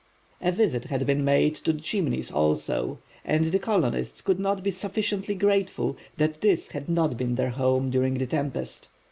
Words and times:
A 0.41 0.51
visit 0.51 0.85
had 0.85 1.05
been 1.05 1.23
made 1.23 1.53
to 1.57 1.71
the 1.71 1.79
Chimneys 1.79 2.31
also, 2.31 2.97
and 3.23 3.45
the 3.51 3.59
colonists 3.59 4.23
could 4.23 4.39
not 4.39 4.63
be 4.63 4.71
sufficiently 4.71 5.35
grateful 5.35 5.95
that 6.17 6.41
this 6.41 6.69
had 6.69 6.89
not 6.89 7.17
been 7.17 7.35
their 7.35 7.51
home 7.51 7.91
during 7.91 8.15
the 8.15 8.25
tempest. 8.25 8.87